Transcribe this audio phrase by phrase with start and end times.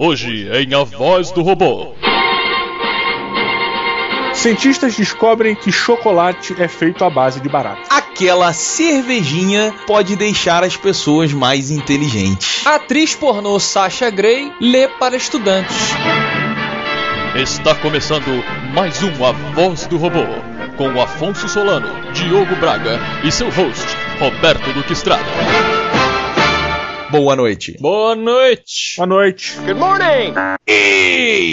[0.00, 1.92] Hoje em A Voz do Robô.
[4.32, 7.82] Cientistas descobrem que chocolate é feito à base de barata.
[7.90, 12.64] Aquela cervejinha pode deixar as pessoas mais inteligentes.
[12.64, 15.76] A atriz pornô Sasha Grey lê para estudantes.
[17.34, 20.24] Está começando mais um A Voz do Robô,
[20.76, 23.84] com Afonso Solano, Diogo Braga e seu host,
[24.20, 25.77] Roberto Duque Estrada.
[27.10, 27.76] Boa noite.
[27.80, 28.96] Boa noite.
[28.96, 29.54] Boa noite.
[29.60, 30.34] Good morning.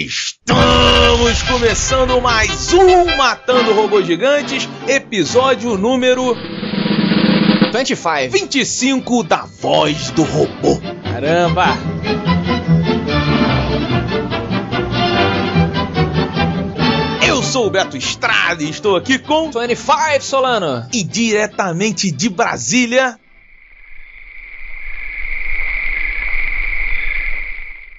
[0.05, 6.35] Estamos começando mais um Matando Robôs Gigantes, episódio número
[7.73, 8.31] 25.
[8.31, 10.80] 25 da Voz do Robô.
[11.03, 11.77] Caramba.
[17.27, 20.88] Eu sou o Beto Estrada e estou aqui com 25 Solano.
[20.94, 23.17] e diretamente de Brasília,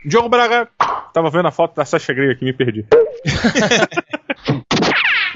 [0.07, 0.69] Diogo Braga.
[1.13, 2.85] Tava vendo a foto da Sasha Grey aqui, me perdi.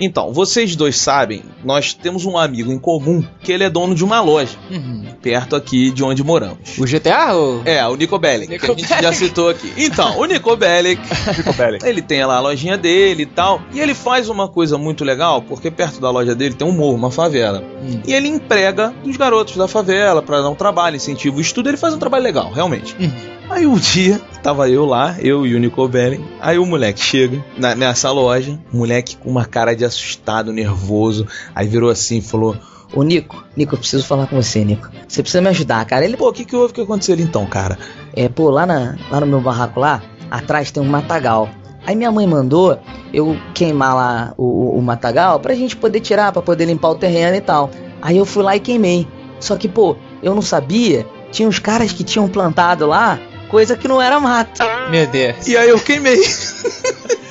[0.03, 4.03] Então, vocês dois sabem, nós temos um amigo em comum que ele é dono de
[4.03, 5.05] uma loja, Uhum.
[5.21, 6.79] perto aqui de onde moramos.
[6.79, 7.35] O GTA?
[7.35, 7.61] Ou...
[7.67, 9.17] É, o Nico Bellic, que a Nico gente já Bellic.
[9.19, 9.71] citou aqui.
[9.77, 11.03] Então, o Nico Bellic,
[11.35, 11.85] Fico Bellic.
[11.87, 15.43] ele tem lá a lojinha dele e tal, e ele faz uma coisa muito legal,
[15.43, 17.63] porque perto da loja dele tem um morro, uma favela.
[17.83, 18.01] Hum.
[18.07, 21.77] E ele emprega os garotos da favela pra dar um trabalho, incentiva o estudo, ele
[21.77, 22.97] faz um trabalho legal, realmente.
[22.99, 23.40] Uhum.
[23.51, 26.25] Aí um dia, tava eu lá, eu e o Nico Belling.
[26.41, 31.27] Aí o moleque chega na- nessa loja, moleque com uma cara de assustado, nervoso.
[31.55, 32.57] Aí virou assim e falou:
[32.95, 34.89] Ô Nico, Nico, eu preciso falar com você, Nico.
[35.07, 36.05] Você precisa me ajudar, cara.
[36.05, 37.77] Ele, Pô, o que, que houve que aconteceu ali então, cara?
[38.15, 41.49] é, pô, lá, na, lá no meu barraco lá, atrás tem um matagal.
[41.87, 42.79] Aí minha mãe mandou
[43.13, 46.95] eu queimar lá o, o, o matagal pra gente poder tirar, pra poder limpar o
[46.95, 47.71] terreno e tal.
[48.01, 49.09] Aí eu fui lá e queimei.
[49.41, 53.19] Só que, pô, eu não sabia, tinha uns caras que tinham plantado lá
[53.51, 54.63] coisa que não era mato.
[54.91, 55.47] Meu Deus.
[55.47, 56.21] E aí eu queimei.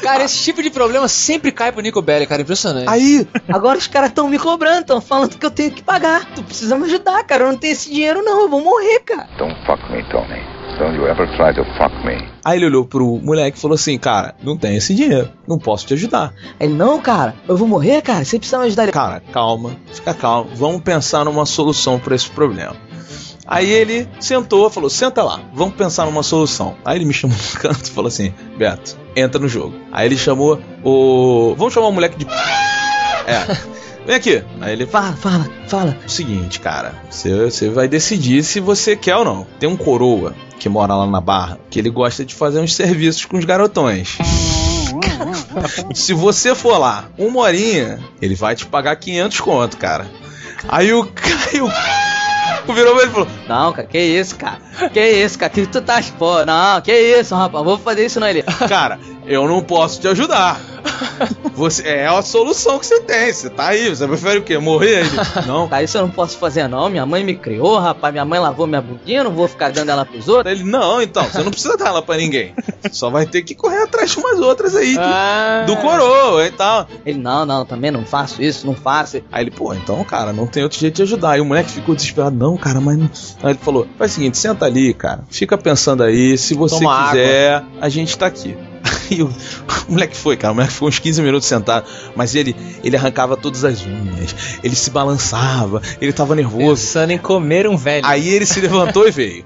[0.02, 2.42] Cara, esse tipo de problema sempre cai pro Nico Belli, cara.
[2.42, 2.88] Impressionante.
[2.90, 6.26] Aí, Agora os caras estão me cobrando, estão falando que eu tenho que pagar.
[6.34, 7.44] Tu precisa me ajudar, cara.
[7.44, 8.42] Eu não tenho esse dinheiro, não.
[8.42, 9.28] Eu vou morrer, cara.
[9.38, 10.42] Don't fuck me, Tony.
[10.78, 12.26] Don't you ever try to fuck me.
[12.46, 15.86] aí ele olhou pro moleque e falou assim: Cara, não tem esse dinheiro, não posso
[15.86, 16.34] te ajudar.
[16.58, 18.24] Ele, não, cara, eu vou morrer, cara.
[18.24, 18.84] Você precisa me ajudar.
[18.84, 22.78] Ele, Cara, calma, fica calmo, vamos pensar numa solução pra esse problema.
[23.52, 26.76] Aí ele sentou, falou: Senta lá, vamos pensar numa solução.
[26.86, 29.76] Aí ele me chamou no canto e falou assim: Beto, entra no jogo.
[29.92, 31.56] Aí ele chamou o.
[31.58, 32.28] Vamos chamar o moleque de.
[33.26, 33.58] É.
[34.06, 34.44] Vem aqui.
[34.62, 35.98] Aí ele Fala, fala, fala.
[36.06, 39.48] o seguinte, cara, você, você vai decidir se você quer ou não.
[39.60, 43.26] Tem um coroa que mora lá na Barra, que ele gosta de fazer uns serviços
[43.26, 44.18] com os garotões.
[45.94, 50.08] se você for lá uma horinha, ele vai te pagar 500 conto, cara.
[50.68, 51.70] Aí o Caio
[52.74, 54.60] virou pra ele e falou: Não, cara, que isso, cara?
[54.92, 55.52] Que isso, cara?
[55.52, 56.46] Que tu tá pô?
[56.46, 57.64] Não, que isso, rapaz?
[57.64, 58.44] Vou fazer isso não ele.
[58.68, 60.60] Cara, eu não posso te ajudar.
[61.54, 63.32] Você é a solução que você tem.
[63.34, 64.58] Você tá aí, você prefere o quê?
[64.58, 65.00] Morrer?
[65.02, 65.10] Ele,
[65.46, 66.90] não, Cara, isso eu não posso fazer não.
[66.90, 68.14] Minha mãe me criou, rapaz.
[68.14, 70.52] Minha mãe lavou minha bundinha, eu não vou ficar dando ela pros outros.
[70.60, 72.54] Ele, não, então, você não precisa dar ela pra ninguém.
[72.92, 74.94] Só vai ter que correr atrás de umas outras aí.
[74.94, 75.64] de- Ah.
[75.68, 76.88] Do coroa e tal.
[77.06, 79.22] Ele, não, não, também não faço isso, não faço.
[79.32, 81.32] Aí ele, pô, então, cara, não tem outro jeito de ajudar.
[81.32, 83.10] Aí o moleque ficou desesperado, não, cara, mas não.
[83.44, 85.24] Aí ele falou: faz o seguinte, senta ali, cara.
[85.30, 88.56] Fica pensando aí, se você Toma quiser, a gente tá aqui.
[89.10, 89.28] Aí o,
[89.88, 93.36] o moleque foi, cara, o moleque ficou uns 15 minutos sentado, mas ele, ele arrancava
[93.36, 96.82] todas as unhas, ele se balançava, ele tava nervoso.
[96.82, 98.06] Pensando em comer um velho.
[98.06, 99.46] Aí ele se levantou e veio.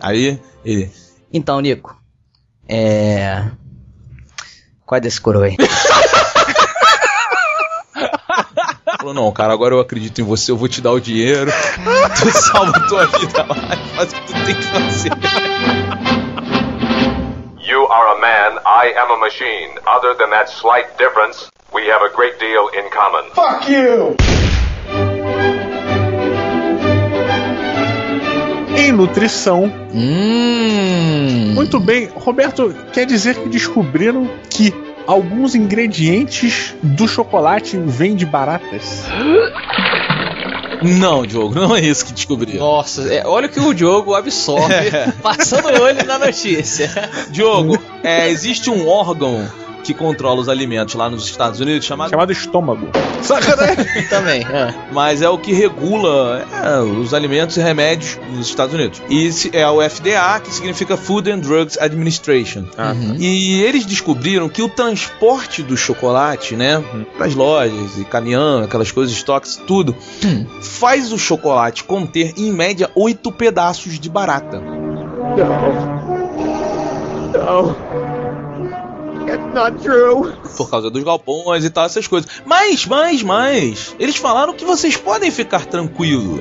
[0.00, 0.90] Aí ele,
[1.32, 1.96] Então, Nico,
[2.68, 3.44] é.
[4.86, 5.56] Qual é desse coroa aí?
[8.98, 11.52] Falou, não, cara, agora eu acredito em você, eu vou te dar o dinheiro.
[12.18, 15.53] Tu salva a tua vida lá e faz o que tu tem que fazer.
[17.84, 19.78] You are a man, I am a machine.
[19.86, 23.24] Other than that slight difference, we have a great deal in common.
[28.76, 31.52] Em nutrição, Hum.
[31.54, 32.08] muito bem.
[32.14, 34.72] Roberto, quer dizer que descobriram que
[35.06, 39.04] alguns ingredientes do chocolate vêm de baratas?
[40.84, 42.58] Não, Diogo, não é isso que descobri.
[42.58, 44.90] Nossa, é, olha o que o Diogo absorve
[45.22, 46.90] passando o olho na notícia.
[47.30, 49.48] Diogo, é, existe um órgão
[49.84, 52.10] que controla os alimentos lá nos Estados Unidos chamado.
[52.10, 52.88] Chamado estômago.
[53.22, 53.84] Sacanagem!
[54.08, 54.40] Também.
[54.42, 54.74] é.
[54.90, 59.02] Mas é o que regula é, os alimentos e remédios nos Estados Unidos.
[59.08, 62.64] E é o FDA, que significa Food and Drugs Administration.
[62.78, 63.16] Uhum.
[63.18, 66.82] E eles descobriram que o transporte do chocolate, né,
[67.16, 69.94] para as lojas e caminhão, aquelas coisas, estoques, tudo,
[70.62, 74.62] faz o chocolate conter em média oito pedaços de barata.
[80.56, 82.30] Por causa dos galpões e tal, essas coisas.
[82.44, 86.40] Mas, mas, mas, eles falaram que vocês podem ficar tranquilos.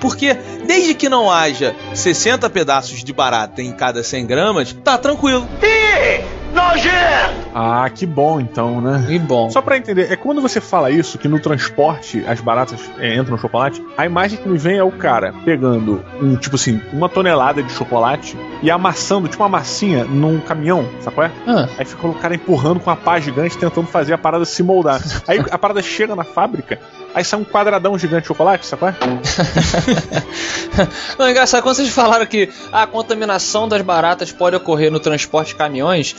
[0.00, 0.34] Porque
[0.66, 5.46] desde que não haja 60 pedaços de barata em cada 100 gramas, tá tranquilo.
[7.54, 9.06] Ah, que bom então, né?
[9.10, 9.50] E bom.
[9.50, 13.36] Só pra entender, é quando você fala isso, que no transporte as baratas é, entram
[13.36, 17.08] no chocolate, a imagem que me vem é o cara pegando um, tipo assim, uma
[17.08, 21.30] tonelada de chocolate e amassando, tipo uma massinha, num caminhão, sabe qual é?
[21.46, 21.68] Ah.
[21.78, 25.00] Aí fica o cara empurrando com a pá gigante, tentando fazer a parada se moldar.
[25.28, 26.78] Aí a parada chega na fábrica,
[27.14, 28.94] aí sai um quadradão gigante de chocolate, sabe qual é?
[31.18, 35.48] Não, é engraçado, quando vocês falaram que a contaminação das baratas pode ocorrer no transporte
[35.48, 36.16] de caminhões,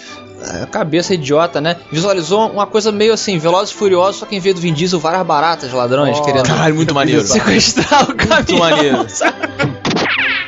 [0.71, 1.77] cabeça idiota, né?
[1.91, 4.99] Visualizou uma coisa meio assim, Velozes e Furiosos, só que em vez do Vin Diesel,
[4.99, 6.23] várias baratas ladrões Oh.
[6.23, 7.21] querendo Caralho, muito maneiro.
[7.25, 8.37] sequestrar o caminhão.
[8.37, 9.05] Muito maneiro.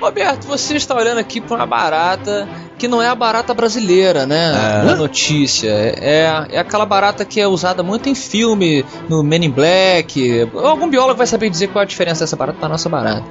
[0.01, 2.47] Roberto, você está olhando aqui para uma barata
[2.77, 4.81] que não é a barata brasileira, né?
[4.81, 4.85] É.
[4.85, 5.69] Na notícia.
[5.69, 10.47] É, é aquela barata que é usada muito em filme, no Men in Black.
[10.53, 13.23] Algum biólogo vai saber dizer qual é a diferença dessa barata para nossa barata.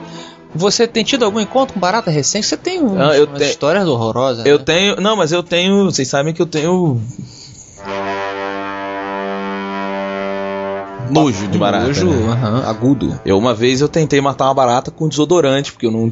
[0.55, 2.47] Você tem tido algum encontro com barata recente?
[2.47, 4.47] Você tem uns, Ah, eu umas te- histórias horrorosas.
[4.47, 4.65] Eu né?
[4.65, 5.01] tenho.
[5.01, 5.85] Não, mas eu tenho.
[5.87, 7.01] Vocês sabem que eu tenho.
[11.11, 11.87] Nojo de barata.
[11.87, 12.33] Nojo, né?
[12.33, 13.21] aham, agudo.
[13.27, 16.11] Eu uma vez eu tentei matar uma barata com desodorante, porque eu não.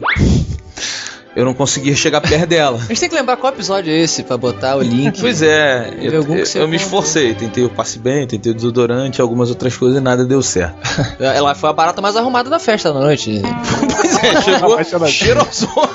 [1.35, 2.77] Eu não conseguia chegar perto dela.
[2.85, 5.19] A gente tem que lembrar qual episódio é esse pra botar o link.
[5.19, 6.23] Pois é, Teve eu,
[6.57, 10.27] eu- me esforcei, tentei o passe bem, tentei o desodorante, algumas outras coisas e nada
[10.27, 10.77] deu certo.
[11.19, 13.41] Ela foi a barata mais arrumada da festa da noite.
[14.21, 14.43] Pois é,
[14.89, 15.91] chegou cheirosona.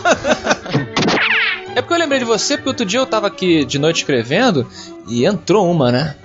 [1.76, 4.68] É porque eu lembrei de você, porque outro dia eu tava aqui de noite escrevendo
[5.08, 6.16] e entrou uma, né?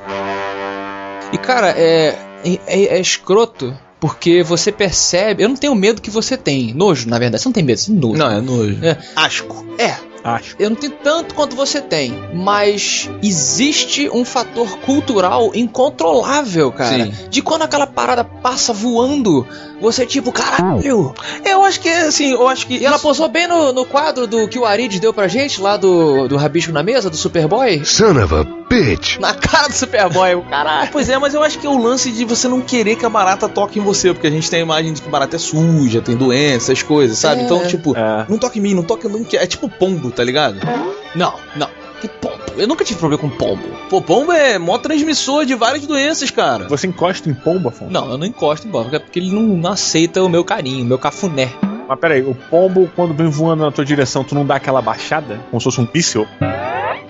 [1.33, 5.43] E cara, é, é, é escroto, porque você percebe.
[5.43, 6.75] Eu não tenho medo que você tem.
[6.75, 7.43] Nojo, na verdade.
[7.43, 8.19] Você não tem medo, você tem nojo.
[8.19, 8.79] Não, é nojo.
[8.83, 8.99] É.
[9.15, 9.65] Asco.
[9.79, 9.95] É,
[10.25, 10.55] Acho.
[10.59, 17.07] eu não tenho tanto quanto você tem, mas existe um fator cultural incontrolável, cara.
[17.07, 17.15] Sim.
[17.29, 19.47] De quando aquela parada passa voando,
[19.81, 21.15] você tipo, caralho.
[21.45, 22.77] Eu acho que assim, eu acho que.
[22.79, 25.61] E ela isso- posou bem no, no quadro do que o Arid deu pra gente,
[25.61, 27.85] lá do, do Rabisco na Mesa, do Superboy.
[27.85, 29.19] Son of a bitch.
[29.19, 30.89] Na cara do Superboy, o caralho.
[30.91, 33.11] Pois é, mas eu acho que é o lance de você não querer que a
[33.11, 36.01] barata toque em você, porque a gente tem a imagem de que barata é suja,
[36.01, 37.43] tem doença, essas coisas, sabe?
[37.43, 37.45] É.
[37.45, 38.25] Então, tipo, É.
[38.29, 39.43] não toque em mim, não toque, não quer.
[39.43, 40.59] É tipo pombo, tá ligado?
[41.15, 41.69] Não, não.
[42.01, 42.39] Que pombo.
[42.57, 43.63] Eu nunca tive problema com pombo.
[43.89, 46.67] Pô, pombo é mó transmissor de várias doenças, cara.
[46.69, 47.93] Você encosta em pombo, Afonso?
[47.93, 50.89] Não, eu não encosto em pombo, porque ele não, não aceita o meu carinho, o
[50.89, 51.51] meu cafuné.
[51.89, 55.41] Mas peraí, o pombo, quando vem voando na tua direção, tu não dá aquela baixada?
[55.51, 56.27] Como se fosse um píssel?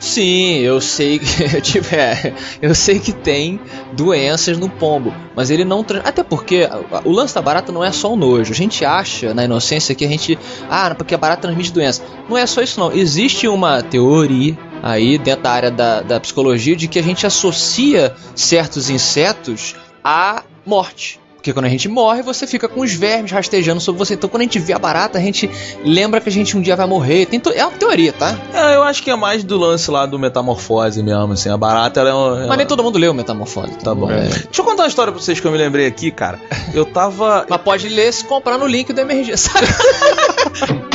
[0.03, 3.61] Sim, eu sei que tipo, é, eu sei que tem
[3.93, 6.69] doenças no pombo, mas ele não até porque
[7.05, 8.53] o lance da barata não é só o nojo.
[8.53, 10.37] A gente acha na inocência que a gente
[10.69, 12.03] ah, porque a barata transmite doença.
[12.29, 12.93] Não é só isso não.
[12.93, 18.13] Existe uma teoria aí dentro da área da, da psicologia de que a gente associa
[18.35, 21.22] certos insetos à morte.
[21.43, 24.15] Porque quando a gente morre, você fica com os vermes rastejando sobre você.
[24.15, 25.51] Então, quando a gente vê a barata, a gente
[25.85, 27.27] lembra que a gente um dia vai morrer.
[27.57, 28.39] É uma teoria, tá?
[28.55, 31.51] É, eu acho que é mais do lance lá do metamorfose mesmo, assim.
[31.51, 32.31] A barata, ela é uma.
[32.37, 33.73] Mas ela- nem todo mundo leu Metamorfose.
[33.83, 34.09] Tá bom.
[34.09, 34.21] É.
[34.29, 36.39] Deixa eu contar uma história pra vocês que eu me lembrei aqui, cara.
[36.73, 37.45] Eu tava.
[37.51, 39.51] Mas pode ler se comprar no link do emergência.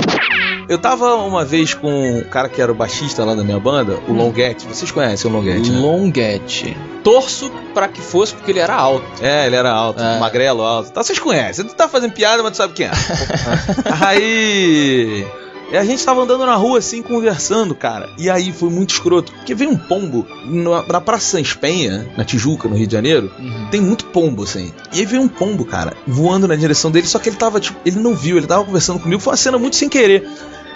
[0.70, 3.98] Eu tava uma vez com o cara que era o baixista lá da minha banda,
[4.08, 4.68] o Longuete.
[4.68, 5.80] Vocês conhecem o Longuete, né?
[5.80, 6.76] Longuete.
[7.04, 9.06] Torço pra que fosse porque ele era alto.
[9.22, 10.20] É, ele era alto, É.
[10.20, 10.92] magrelo, alto.
[10.92, 11.64] Tá, vocês conhecem.
[11.66, 12.92] Tu tá fazendo piada, mas tu sabe quem é.
[14.02, 15.26] aí.
[15.70, 18.10] E a gente tava andando na rua assim, conversando, cara.
[18.18, 19.34] E aí foi muito escroto.
[19.34, 23.30] Porque veio um pombo na, na Praça Sans Penha, na Tijuca, no Rio de Janeiro.
[23.70, 24.72] Tem muito pombo, assim.
[24.94, 27.78] E aí veio um pombo, cara, voando na direção dele, só que ele tava, tipo,
[27.86, 30.26] ele não viu, ele tava conversando comigo, foi uma cena muito sem querer.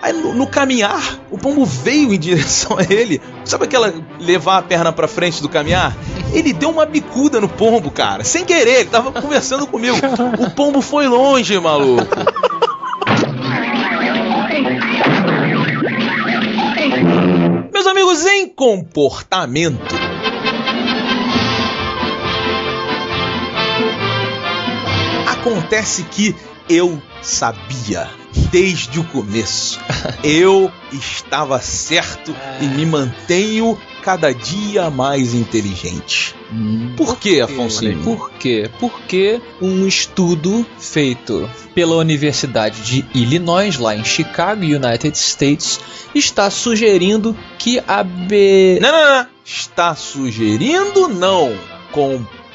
[0.02, 3.22] Aí no, caminhar, o pombo veio em direção a ele.
[3.46, 5.96] Sabe aquela levar a perna pra frente do caminhar?
[6.34, 8.24] Ele deu uma bicuda no pombo, cara.
[8.24, 9.98] Sem querer, ele tava conversando comigo.
[10.40, 12.08] O pombo foi longe, maluco.
[17.72, 19.96] Meus amigos, em comportamento.
[25.42, 26.36] Acontece que
[26.70, 28.08] eu sabia
[28.52, 29.80] desde o começo.
[30.24, 36.36] Eu estava certo e me mantenho cada dia mais inteligente.
[36.96, 37.82] Por quê, Afonso?
[38.04, 38.70] Por quê?
[38.80, 45.80] Porque um estudo feito pela Universidade de Illinois, lá em Chicago, United States,
[46.14, 48.78] está sugerindo que a B.
[48.80, 49.28] Não, não, não.
[49.44, 51.58] Está sugerindo não.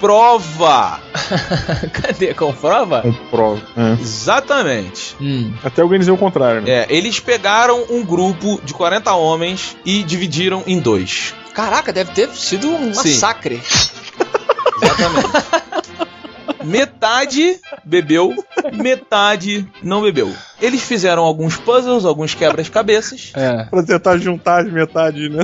[0.00, 1.00] Prova.
[1.92, 2.34] Cadê?
[2.34, 3.02] Comprova?
[3.30, 3.60] Pro.
[3.76, 4.00] é.
[4.00, 5.16] Exatamente.
[5.20, 5.52] Hum.
[5.64, 6.70] Até organizei o contrário, né?
[6.70, 11.34] É, eles pegaram um grupo de 40 homens e dividiram em dois.
[11.54, 13.10] Caraca, deve ter sido um Sim.
[13.10, 13.62] massacre.
[14.82, 16.06] Exatamente.
[16.64, 18.34] metade bebeu,
[18.72, 20.32] metade não bebeu.
[20.60, 23.32] Eles fizeram alguns puzzles, alguns quebras-cabeças.
[23.34, 23.64] É.
[23.64, 25.42] Pra tentar juntar as metades, né?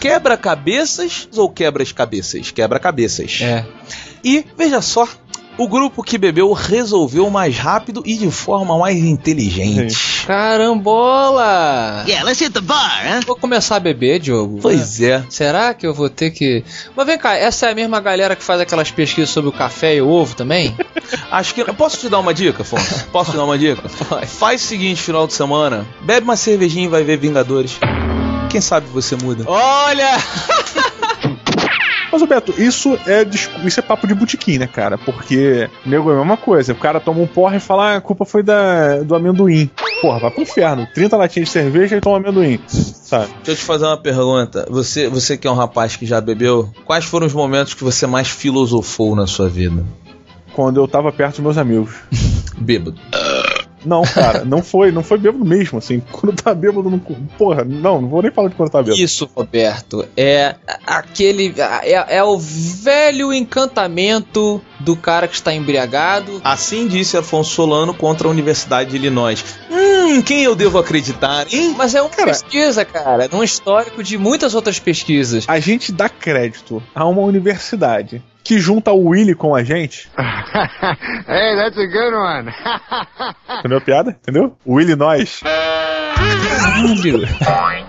[0.00, 2.50] Quebra-cabeças ou quebras-cabeças?
[2.50, 3.40] Quebra-cabeças.
[3.42, 3.64] É.
[4.24, 5.08] E, veja só,
[5.58, 10.24] o grupo que bebeu resolveu mais rápido e de forma mais inteligente.
[10.26, 12.04] Carambola!
[12.06, 13.26] Yeah, let's hit the bar, huh?
[13.26, 14.58] Vou começar a beber, Diogo.
[14.62, 15.24] Pois é.
[15.28, 16.64] Será que eu vou ter que.
[16.96, 19.96] Mas vem cá, essa é a mesma galera que faz aquelas pesquisas sobre o café
[19.96, 20.74] e o ovo também?
[21.30, 21.64] Acho que.
[21.72, 23.06] Posso te dar uma dica, Afonso?
[23.12, 23.88] Posso te dar uma dica?
[24.26, 27.78] Faz o seguinte, final de semana, bebe uma cervejinha e vai ver Vingadores.
[28.50, 29.44] Quem sabe você muda.
[29.46, 30.18] Olha!
[32.12, 33.26] Mas, Roberto, isso é,
[33.64, 34.98] isso é papo de botequim, né, cara?
[34.98, 36.74] Porque, nego, é a mesma coisa.
[36.74, 39.70] O cara toma um porra e fala, ah, a culpa foi da, do amendoim.
[40.02, 40.86] Porra, vai pro inferno.
[40.92, 42.60] 30 latinhas de cerveja e toma amendoim.
[42.68, 43.28] Sabe?
[43.36, 44.66] Deixa eu te fazer uma pergunta.
[44.68, 48.06] Você, você que é um rapaz que já bebeu, quais foram os momentos que você
[48.06, 49.82] mais filosofou na sua vida?
[50.52, 51.94] Quando eu tava perto dos meus amigos.
[52.58, 53.00] Bêbado.
[53.84, 56.00] Não, cara, não foi, não foi bêbado mesmo, assim.
[56.12, 56.98] Quando tava bêbado, não.
[56.98, 59.02] Porra, não, não vou nem falar de quando tava bêbado.
[59.02, 60.54] Isso, Roberto, é
[60.86, 61.54] aquele.
[61.82, 66.40] É, é o velho encantamento do cara que está embriagado.
[66.44, 69.44] Assim disse Afonso Solano contra a Universidade de Illinois.
[69.70, 71.74] Hum, quem eu devo acreditar, hein?
[71.76, 75.44] Mas é uma Cara- pesquisa, cara, num histórico de muitas outras pesquisas.
[75.48, 80.10] A gente dá crédito a uma universidade que junta o Willy com a gente.
[81.28, 82.52] Hey, that's a good one.
[83.60, 84.10] Entendeu a piada?
[84.22, 84.54] Entendeu?
[84.66, 85.40] Willy nós.
[87.38, 87.86] Caralho.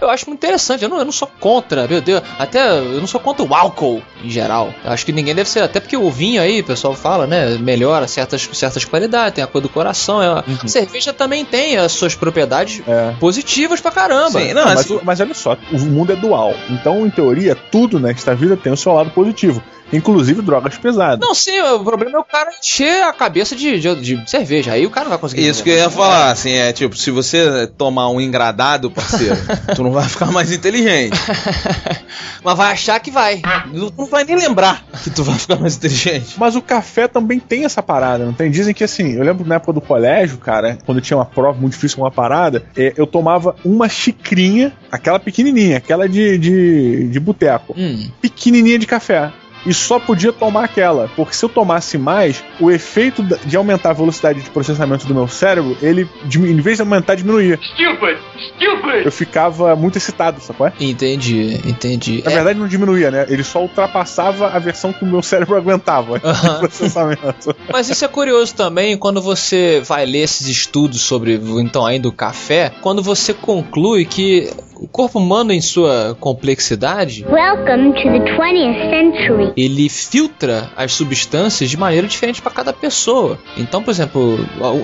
[0.00, 3.06] Eu acho muito interessante, eu não, eu não sou contra, meu Deus, até eu não
[3.06, 4.72] sou contra o álcool em geral.
[4.82, 7.58] Eu acho que ninguém deve ser, até porque o vinho aí, o pessoal fala, né,
[7.58, 10.22] melhora certas, certas qualidades, tem a cor do coração.
[10.22, 13.12] é- A cerveja também tem as suas propriedades É.
[13.20, 14.40] positivas pra caramba.
[14.40, 16.54] Sim, não, Não, mas, assim, mas olha só, o mundo é dual.
[16.70, 19.62] Então, em teoria, tudo nesta vida tem o seu lado positivo.
[19.92, 21.18] Inclusive drogas pesadas.
[21.20, 24.72] Não, sim, o problema é o cara encher a cabeça de, de, de cerveja.
[24.72, 25.46] Aí o cara não vai conseguir.
[25.48, 29.36] Isso que eu ia falar, assim, é tipo, se você tomar um engradado, parceiro,
[29.74, 31.16] tu não vai ficar mais inteligente.
[32.42, 33.38] Mas vai achar que vai.
[33.72, 36.34] Tu não vai nem lembrar que tu vai ficar mais inteligente.
[36.38, 38.50] Mas o café também tem essa parada, não tem?
[38.50, 41.72] Dizem que assim, eu lembro na época do colégio, cara, quando tinha uma prova muito
[41.74, 47.74] difícil, uma parada, é, eu tomava uma xicrinha, aquela pequenininha, aquela de, de, de boteco,
[47.76, 48.10] Hum.
[48.20, 49.30] pequenininha de café.
[49.66, 53.94] E só podia tomar aquela, porque se eu tomasse mais, o efeito de aumentar a
[53.94, 57.58] velocidade de processamento do meu cérebro, ele, em vez de aumentar, diminuía.
[57.62, 58.18] Stupid!
[58.38, 59.04] Stupid!
[59.04, 60.66] Eu ficava muito excitado, sacou?
[60.66, 60.72] É?
[60.80, 62.22] Entendi, entendi.
[62.24, 63.26] Na É, verdade, não diminuía, né?
[63.28, 67.54] Ele só ultrapassava a versão que o meu cérebro aguentava de processamento.
[67.72, 72.12] Mas isso é curioso também quando você vai ler esses estudos sobre, então, ainda o
[72.12, 74.50] café, quando você conclui que
[74.80, 79.52] o corpo humano, em sua complexidade, Welcome to the 20th century.
[79.56, 83.38] ele filtra as substâncias de maneira diferente para cada pessoa.
[83.56, 84.38] Então, por exemplo,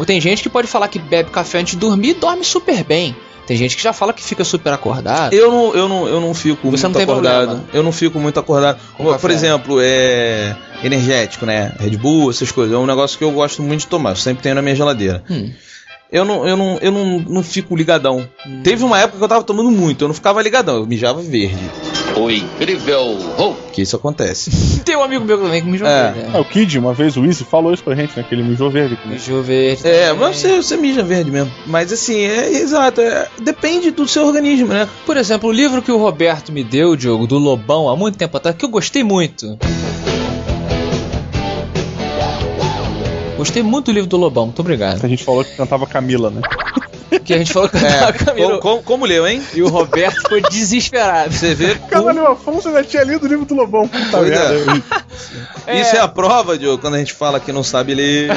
[0.06, 3.16] tem gente que pode falar que bebe café antes de dormir e dorme super bem.
[3.46, 5.32] Tem gente que já fala que fica super acordado.
[5.32, 7.46] Eu não, eu não, eu não fico Você muito não tem acordado.
[7.46, 7.68] problema.
[7.72, 8.78] Eu não fico muito acordado.
[8.96, 9.32] Com Por café.
[9.32, 11.72] exemplo, é energético, né?
[11.78, 12.74] Red Bull, essas coisas.
[12.74, 14.10] É um negócio que eu gosto muito de tomar.
[14.10, 15.22] Eu sempre tenho na minha geladeira.
[15.30, 15.52] Hum.
[16.10, 18.26] Eu não, eu não, eu não, não fico ligadão.
[18.46, 18.60] Hum.
[18.62, 21.58] Teve uma época que eu tava tomando muito, eu não ficava ligadão, eu mijava verde.
[22.16, 23.72] O incrível Hulk.
[23.72, 24.80] Que isso acontece.
[24.86, 25.92] Tem um amigo meu também que me jogou.
[25.92, 26.14] É.
[26.32, 28.24] Ah, o Kid, uma vez, o Easy, falou isso pra gente, né?
[28.26, 28.94] Que ele mijou verde.
[29.04, 29.10] né?
[29.10, 29.78] Deixa eu ver.
[29.84, 31.52] É, mas você, você mija verde mesmo.
[31.66, 33.00] Mas assim, é exato.
[33.00, 34.88] é- depende do seu organismo, né?
[35.04, 38.36] Por exemplo, o livro que o Roberto me deu, Diogo, do Lobão, há muito tempo
[38.36, 39.58] atrás, que eu gostei muito.
[43.46, 45.04] Gostei muito do livro do Lobão, muito obrigado.
[45.04, 46.42] A gente falou que cantava Camila, né?
[47.24, 48.48] Que a gente falou que É, é, Camilo.
[48.48, 49.42] como, como, como leu, hein?
[49.54, 51.32] E o Roberto foi desesperado.
[51.32, 51.74] Você vê.
[51.88, 53.88] Caralho, o Afonso já tinha lido o livro do Lobão.
[53.88, 54.22] Puta é.
[54.22, 54.82] merda.
[55.80, 58.30] Isso é a prova, Diogo, quando a gente fala que não sabe ler.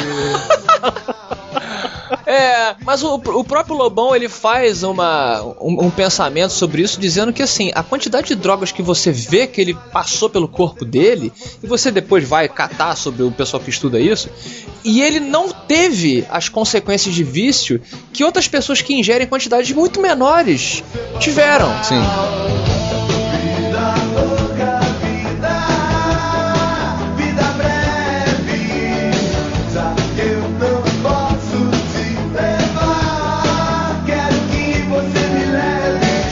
[2.30, 7.34] É, mas o, o próprio Lobão ele faz uma, um, um pensamento sobre isso, dizendo
[7.34, 11.34] que assim, a quantidade de drogas que você vê que ele passou pelo corpo dele,
[11.64, 14.30] e você depois vai catar sobre o pessoal que estuda isso,
[14.84, 17.82] e ele não teve as consequências de vício
[18.14, 20.84] que outras pessoas que ingerem quantidades muito menores
[21.20, 21.84] tiveram.
[21.84, 23.19] Sim.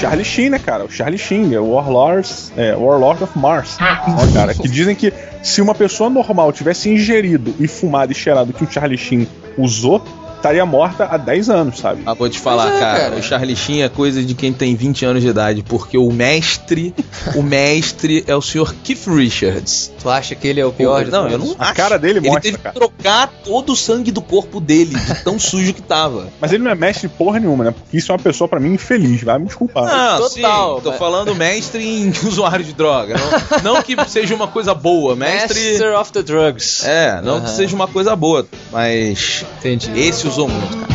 [0.08, 0.86] Charlie Sheen, né, cara?
[0.86, 3.78] O Charlie Sheen, é o Warlord, é, Warlord of Mars.
[3.82, 5.12] Ó, cara, que dizem que
[5.44, 10.02] se uma pessoa normal tivesse ingerido e fumado e cheirado que o Charlie Sheen usou,
[10.38, 12.04] estaria morta há 10 anos, sabe?
[12.06, 13.16] Ah, vou te falar, é, cara, cara.
[13.18, 16.94] o Charlie Sheen é coisa de quem tem 20 anos de idade, porque o mestre,
[17.36, 19.92] o mestre é o senhor Keith Richards.
[20.02, 21.04] Tu acha que ele é o pior?
[21.06, 21.74] de não, eu não A acho.
[21.76, 22.74] cara dele Ele mostra, teve cara.
[22.74, 26.28] que trocar todo o sangue do corpo dele, de tão sujo que tava.
[26.40, 27.72] Mas ele não é mestre porra nenhuma, né?
[27.72, 29.86] Porque isso é uma pessoa, pra mim, infeliz, vai me desculpar.
[29.86, 33.16] Não, Total, sim, tô mas- falando mestre em usuário de droga.
[33.64, 35.72] Não, não que seja uma coisa boa, mestre.
[35.72, 36.84] Master of the Drugs.
[36.86, 39.92] É, não que seja uma coisa boa, mas Entendi.
[40.00, 40.88] esse usou muito, cara.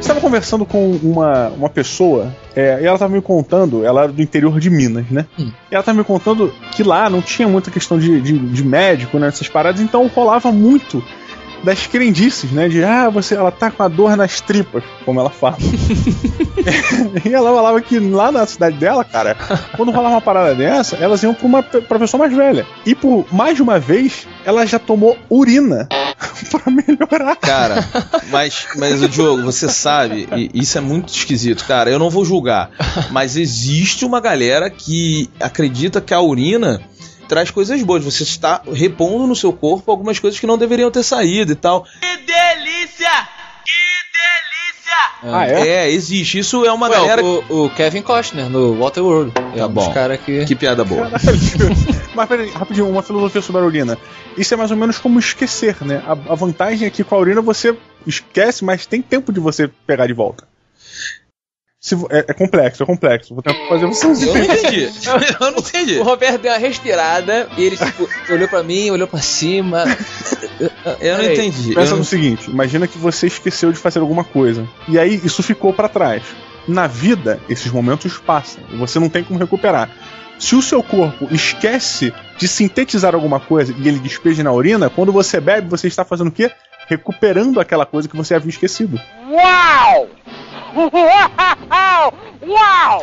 [0.00, 4.20] Estava conversando com uma, uma pessoa é, e ela estava me contando, ela era do
[4.20, 5.26] interior de Minas, né?
[5.38, 5.50] Hum.
[5.70, 9.18] E ela estava me contando que lá não tinha muita questão de, de, de médico,
[9.18, 9.28] né?
[9.28, 11.02] Essas paradas, então rolava muito
[11.64, 12.68] das crendices, né?
[12.68, 15.56] De ah, você, ela tá com a dor nas tripas, como ela fala.
[17.24, 19.36] e ela falava que lá na cidade dela, cara,
[19.76, 22.66] quando rolava uma parada dessa, elas iam pra uma pra pessoa mais velha.
[22.84, 25.88] E por mais de uma vez, ela já tomou urina
[26.50, 27.36] pra melhorar.
[27.36, 27.84] Cara,
[28.30, 31.90] mas, mas o Diogo, você sabe, e isso é muito esquisito, cara.
[31.90, 32.70] Eu não vou julgar,
[33.10, 36.80] mas existe uma galera que acredita que a urina
[37.28, 38.04] traz coisas boas.
[38.04, 41.86] Você está repondo no seu corpo algumas coisas que não deveriam ter saído e tal.
[45.26, 45.68] Ah, é?
[45.68, 46.38] É, existe.
[46.38, 47.24] Isso é uma Ué, galera.
[47.24, 49.32] o, o Kevin Costner no Waterworld.
[49.54, 49.84] É Tá um bom.
[49.84, 50.44] dos caras que...
[50.44, 51.10] Que piada boa.
[52.14, 53.98] Mas peraí, rapidinho, uma filosofia sobre a urina.
[54.36, 56.02] Isso é mais ou menos como esquecer, né?
[56.06, 57.74] A, a vantagem é que com a urina você
[58.06, 60.46] esquece, mas tem tempo de você pegar de volta.
[61.84, 63.34] Se é, é complexo, é complexo.
[63.34, 64.84] Vou tentar fazer você Eu não entendi.
[65.38, 65.98] Eu não entendi.
[65.98, 69.84] O Roberto deu uma respirada e ele, tipo, olhou pra mim, olhou pra cima.
[70.58, 71.32] Eu não Peraí.
[71.34, 71.70] entendi.
[71.72, 74.66] Eu Pensa não- no seguinte: imagina que você esqueceu de fazer alguma coisa.
[74.88, 76.22] E aí isso ficou pra trás.
[76.66, 78.64] Na vida, esses momentos passam.
[78.72, 79.90] E você não tem como recuperar.
[80.38, 85.12] Se o seu corpo esquece de sintetizar alguma coisa e ele despeja na urina, quando
[85.12, 86.50] você bebe, você está fazendo o quê?
[86.86, 89.00] Recuperando aquela coisa que você havia esquecido.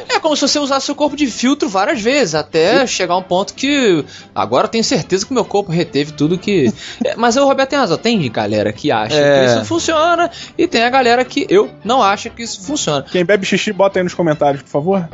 [0.09, 3.23] É como se você usasse seu corpo de filtro várias vezes, até chegar a um
[3.23, 4.03] ponto que
[4.35, 6.71] agora eu tenho certeza que meu corpo reteve tudo que.
[7.03, 9.39] É, mas o Roberto tem razão, tem galera que acha É.
[9.39, 13.03] que isso funciona e tem a galera que eu não acho que isso funciona.
[13.11, 15.09] Quem bebe xixi, bota aí nos comentários, por favor.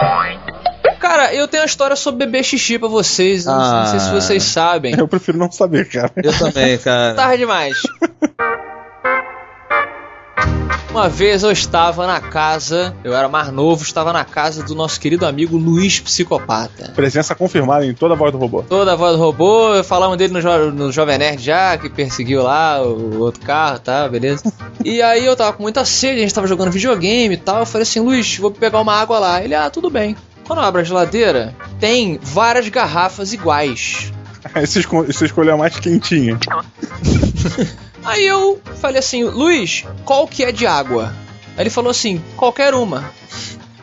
[0.99, 4.13] Cara, eu tenho uma história sobre beber xixi pra vocês, não, não sei se Ah.
[4.13, 4.95] vocês sabem.
[4.97, 6.11] Eu prefiro não saber, cara.
[6.17, 7.13] Eu também, cara.
[7.13, 7.77] Tarde demais.
[10.97, 14.99] Uma vez eu estava na casa, eu era mais novo, estava na casa do nosso
[14.99, 16.91] querido amigo Luiz Psicopata.
[16.95, 18.63] Presença confirmada em toda a voz do robô.
[18.63, 22.41] Toda a voz do robô, falamos dele no, jo no Jovem Nerd já, que perseguiu
[22.41, 24.51] lá o outro carro, tá, beleza?
[24.83, 27.59] E aí eu tava com muita sede, a gente tava jogando videogame e tal.
[27.59, 29.43] Eu falei assim, Luiz, vou pegar uma água lá.
[29.43, 30.17] Ele, ah, tudo bem.
[30.47, 34.11] Quando eu abro a geladeira, tem várias garrafas iguais.
[34.51, 36.39] Aí você, esco- você escolheu a mais quentinha.
[38.07, 41.13] Aí eu falei assim, Luiz, qual que é de água?
[41.57, 43.11] Aí ele falou assim, qualquer uma.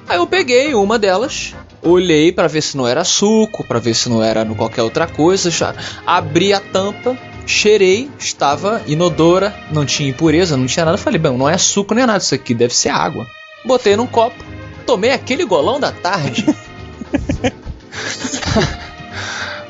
[0.09, 4.09] Aí eu peguei uma delas, olhei pra ver se não era suco, pra ver se
[4.09, 5.75] não era no qualquer outra coisa, já
[6.07, 10.97] abri a tampa, cheirei, estava inodora, não tinha impureza, não tinha nada.
[10.97, 13.27] Falei, bem, não é suco nem nada isso aqui, deve ser água.
[13.63, 14.43] Botei num copo,
[14.87, 16.47] tomei aquele golão da tarde.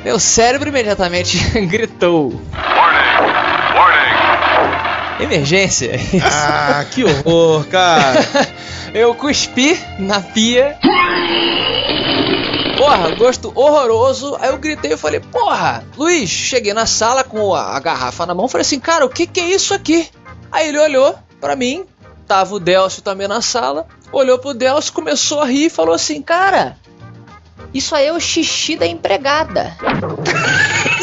[0.04, 2.40] Meu cérebro imediatamente gritou:
[5.20, 5.92] Emergência!
[6.22, 8.20] Ah, que horror, cara.
[8.94, 10.79] Eu cuspi na pia.
[12.77, 14.37] Porra, gosto horroroso.
[14.40, 18.46] Aí eu gritei e falei: Porra, Luiz, cheguei na sala com a, garrafa na mão.
[18.46, 20.09] Falei assim: Cara, o que, que é isso aqui?
[20.50, 21.85] Aí ele olhou pra mim.
[22.27, 23.87] Tava o Delcio também na sala.
[24.12, 26.77] Olhou pro Delcio, começou a rir e falou assim: Cara,
[27.72, 29.77] isso aí é o xixi da empregada.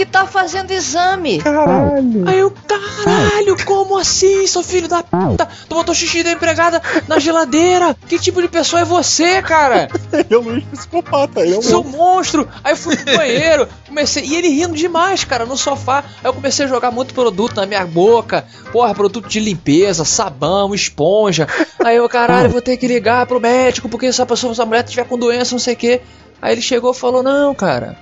[0.00, 1.42] que tá fazendo exame.
[1.42, 2.26] Caralho.
[2.26, 5.46] Aí eu, caralho, como assim, seu filho da puta?
[5.68, 7.94] Tu botou xixi da empregada na geladeira?
[8.08, 9.90] Que tipo de pessoa é você, cara?
[10.10, 11.40] Ele é Luiz psicopata.
[11.42, 12.48] Ele é o Seu monstro!
[12.64, 14.24] Aí eu fui pro banheiro, comecei.
[14.24, 15.98] E ele rindo demais, cara, no sofá.
[15.98, 18.46] Aí eu comecei a jogar muito produto na minha boca.
[18.72, 21.46] Porra, produto de limpeza, sabão, esponja.
[21.84, 24.64] Aí eu, caralho, vou ter que ligar pro médico, porque se a pessoa, se a
[24.64, 26.00] mulher tiver com doença, não sei o quê.
[26.40, 27.98] Aí ele chegou e falou: Não, cara,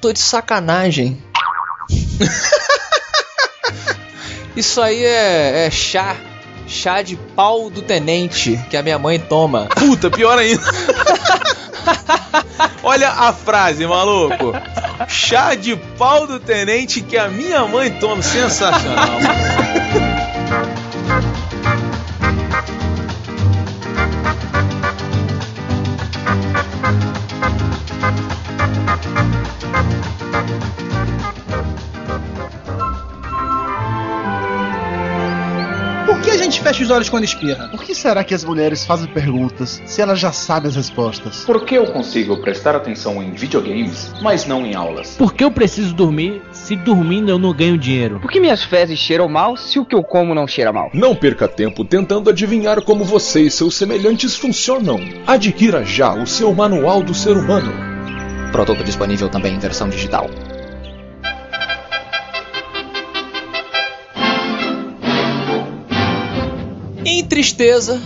[0.00, 1.22] tô de sacanagem.
[4.56, 6.16] Isso aí é, é chá.
[6.66, 9.66] Chá de pau do tenente que a minha mãe toma.
[9.66, 10.62] Puta, pior ainda.
[12.82, 14.52] Olha a frase, maluco.
[15.08, 18.22] Chá de pau do tenente que a minha mãe toma.
[18.22, 19.18] Sensacional.
[36.80, 37.68] Fecha os olhos quando espirra?
[37.68, 41.44] Por que será que as mulheres fazem perguntas se elas já sabem as respostas?
[41.44, 45.16] Por que eu consigo prestar atenção em videogames, mas não em aulas?
[45.16, 48.20] Por que eu preciso dormir se dormindo eu não ganho dinheiro?
[48.20, 50.90] Por que minhas fezes cheiram mal se o que eu como não cheira mal?
[50.92, 54.98] Não perca tempo tentando adivinhar como você e seus semelhantes funcionam.
[55.26, 57.72] Adquira já o seu Manual do Ser Humano.
[58.52, 60.28] Produto disponível também em versão digital.
[67.10, 68.00] Em tristeza,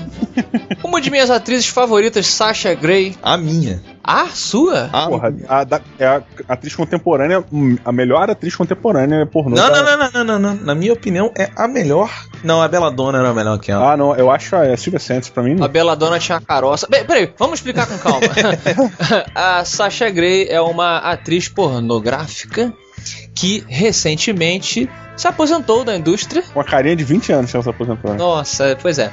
[0.82, 3.14] uma de minhas atrizes favoritas, Sasha Grey.
[3.22, 3.82] A minha.
[4.02, 4.88] A sua?
[4.92, 9.56] A Porra, a, da- é a atriz contemporânea, hum, a melhor atriz contemporânea pornô.
[9.56, 10.64] Não, da- não, não, não, não, não, não.
[10.64, 12.10] Na minha opinião, é a melhor.
[12.42, 13.92] Não, a Belladonna era melhor que ela.
[13.92, 15.52] Ah, não, eu acho a Silvia Santos pra mim.
[15.52, 15.68] A Não.
[15.68, 16.86] Belladonna tinha caroça.
[16.90, 18.20] Bem, peraí, vamos explicar com calma.
[19.34, 22.72] a Sasha Grey é uma atriz pornográfica
[23.34, 26.42] que recentemente se aposentou da indústria.
[26.54, 28.14] Uma carinha de 20 anos que ela se aposentou.
[28.14, 29.10] Nossa, pois é.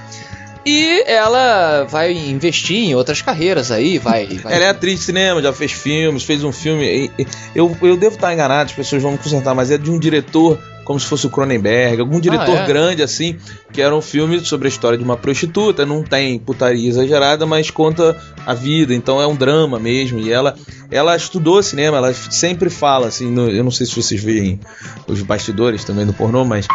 [0.66, 4.28] E ela vai investir em outras carreiras aí, vai.
[4.28, 7.10] vai- Ela é atriz de cinema, já fez filmes, fez um filme.
[7.56, 10.60] Eu, eu devo estar enganado, as pessoas vão me consertar, mas é de um diretor,
[10.84, 12.66] como se fosse o Cronenberg, algum diretor é?
[12.66, 13.38] grande assim,
[13.72, 15.86] que era um filme sobre a história de uma prostituta.
[15.86, 20.20] Não tem putaria exagerada, mas conta a vida, então é um drama mesmo.
[20.20, 20.56] E ela,
[20.90, 23.30] ela estudou cinema, ela sempre fala assim.
[23.32, 24.60] no- eu não sei se vocês veem
[25.08, 26.68] os bastidores também do pornô, mas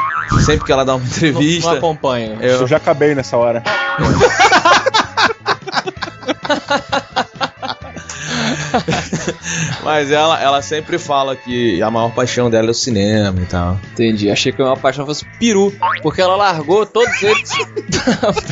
[0.45, 1.71] sempre que ela dá uma não, entrevista.
[1.71, 2.38] não acompanho.
[2.40, 3.62] eu- Eu já acabei nessa hora.
[9.83, 13.79] Mas ela, ela sempre fala que a maior paixão dela é o cinema e tal.
[13.93, 17.51] Entendi, achei que a minha paixão fosse peru, porque ela largou todos eles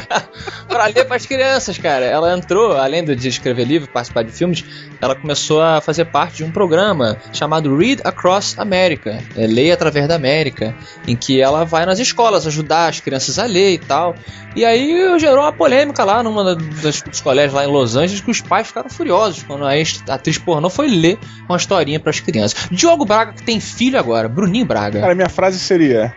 [0.07, 0.23] pra,
[0.69, 2.05] pra ler pras crianças, cara.
[2.05, 4.65] Ela entrou, além de escrever livro, participar de filmes,
[5.01, 10.09] ela começou a fazer parte de um programa chamado Read Across America, é, Leia Através
[10.09, 10.75] da América,
[11.07, 14.15] em que ela vai nas escolas ajudar as crianças a ler e tal.
[14.57, 18.31] E aí gerou uma polêmica lá numa das, dos colégios lá em Los Angeles que
[18.31, 19.77] os pais ficaram furiosos quando a
[20.15, 22.69] atriz pornô foi ler uma historinha pras crianças.
[22.71, 25.01] Diogo Braga, que tem filho agora, Bruninho Braga.
[25.01, 26.15] Cara, minha frase seria: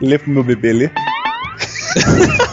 [0.00, 0.92] lê pro meu bebê ler.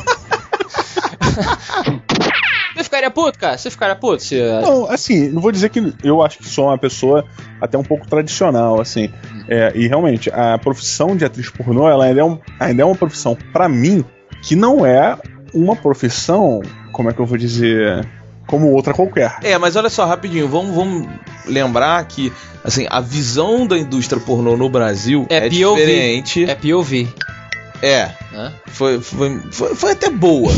[2.76, 3.58] Você ficaria puto, cara?
[3.58, 4.24] Você ficaria puto?
[4.24, 4.40] Se...
[4.62, 7.26] Não, assim, não vou dizer que eu acho que sou uma pessoa
[7.60, 9.10] até um pouco tradicional, assim.
[9.50, 12.96] É, e realmente, a profissão de atriz pornô, ela ainda é, um- ainda é uma
[12.96, 14.06] profissão, pra mim,
[14.42, 15.18] que não é
[15.54, 16.62] uma profissão,
[16.94, 18.08] como é que eu vou dizer,
[18.50, 19.38] como outra qualquer.
[19.44, 21.08] É, mas olha só, rapidinho, vamos, vamos
[21.46, 22.34] lembrar que
[22.64, 25.52] assim, a visão da indústria pornô no Brasil É é, POV.
[25.52, 26.50] diferente.
[26.50, 27.08] É POV.
[27.82, 28.10] É,
[28.66, 30.52] foi, foi, foi, foi até boa,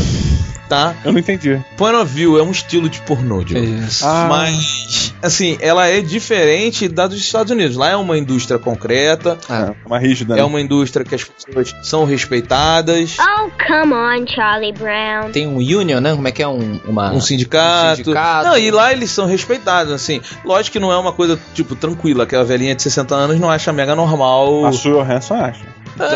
[0.72, 0.94] tá?
[1.04, 1.62] Eu não entendi.
[1.76, 3.62] Point of view é um estilo de pornô, Diogo.
[3.62, 4.06] Isso.
[4.06, 4.26] Ah.
[4.26, 7.76] Mas, assim, ela é diferente da dos Estados Unidos.
[7.76, 10.44] Lá é uma indústria concreta, É, uma rígida, é né?
[10.44, 13.18] uma indústria que as pessoas são respeitadas.
[13.20, 15.30] Oh, come on, Charlie Brown.
[15.30, 16.14] Tem um union, né?
[16.14, 17.12] Como é que é um, uma...
[17.12, 17.92] Um sindicato.
[17.92, 18.48] um sindicato.
[18.48, 20.22] Não, e lá eles são respeitados, assim.
[20.42, 23.50] Lógico que não é uma coisa, tipo, tranquila, que a velhinha de 60 anos não
[23.50, 24.64] acha mega normal.
[24.64, 25.81] A Sue Hanson acha.
[25.96, 26.06] Tá.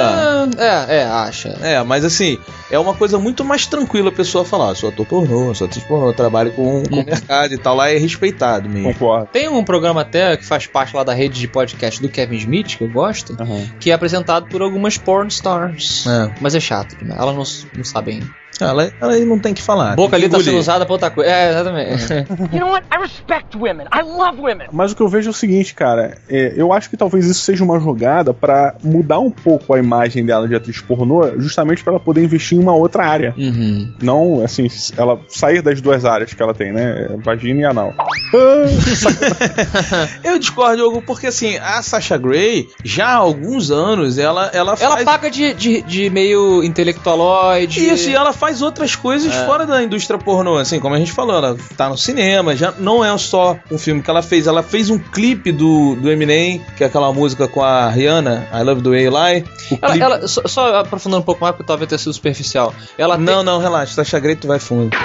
[0.58, 1.48] Ah, é, é, acha.
[1.60, 2.38] É, mas assim,
[2.70, 5.84] é uma coisa muito mais tranquila a pessoa falar, "Ah, sou ator pornô, sou atriz
[5.84, 8.92] pornô, trabalho com, com o mercado e tal, lá é respeitado mesmo.
[8.92, 9.26] Concordo.
[9.32, 12.76] Tem um programa até que faz parte lá da rede de podcast do Kevin Smith,
[12.76, 13.66] que eu gosto, Aham.
[13.78, 16.06] que é apresentado por algumas porn stars.
[16.06, 16.30] É.
[16.40, 17.14] Mas é chato, né?
[17.18, 18.22] elas não, não sabem.
[18.60, 19.94] Ela, ela não tem que falar.
[19.96, 21.30] Boca ali tá sendo usada pra outra coisa.
[21.30, 22.06] É, exatamente.
[22.56, 22.86] You know what?
[22.92, 23.86] I respect women.
[23.92, 24.68] I love women.
[24.72, 27.40] Mas o que eu vejo é o seguinte, cara, é, eu acho que talvez isso
[27.40, 31.94] seja uma jogada pra mudar um pouco a imagem dela de atriz pornô, justamente pra
[31.94, 33.34] ela poder investir em uma outra área.
[33.36, 33.92] Uhum.
[34.00, 37.08] Não, assim, ela sair das duas áreas que ela tem, né?
[37.22, 37.92] Vagina e anal.
[40.22, 44.92] Eu discordo, Diogo, porque assim, a Sasha Grey, já há alguns anos, ela, ela faz.
[44.92, 47.86] Ela paga de, de, de meio intelectualoide.
[47.88, 49.46] Isso, e ela faz outras coisas É.
[49.46, 53.04] fora da indústria pornô, assim, como a gente falou, ela tá no cinema, já não
[53.04, 56.84] é só um filme que ela fez, ela fez um clipe do, do Eminem, que
[56.84, 59.44] é aquela música com a Rihanna, I Love the Way You Lie.
[59.82, 62.74] Ela, clipe- ela- só, só aprofundando um pouco mais, porque talvez tenha sido superficial.
[62.96, 64.96] Ela tem- Não, não, relaxa, Sasha Grey tu vai fundo.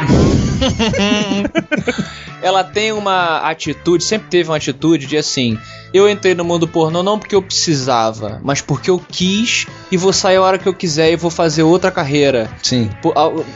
[2.42, 5.58] ela tem uma atitude, sempre teve uma atitude de assim:
[5.94, 10.14] eu entrei no mundo pornô não porque eu precisava, mas porque eu quis e vou
[10.14, 12.50] sair a hora que eu quiser e vou fazer outra carreira.
[12.64, 12.90] Sim.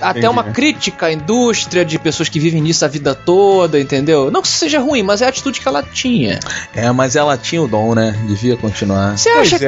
[0.02, 0.28] Até Entendi.
[0.28, 4.32] uma crítica à indústria de pessoas que vivem nisso a vida toda, entendeu?
[4.32, 6.40] Não que isso seja ruim, mas é a atitude que ela tinha.
[6.74, 8.16] É, mas ela tinha o dom, né?
[8.28, 9.18] Devia continuar.
[9.18, 9.66] Você acha que